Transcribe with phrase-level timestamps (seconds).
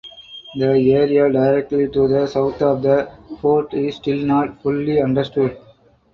[0.55, 5.55] The area directly to the south of the fort is still not fully understood.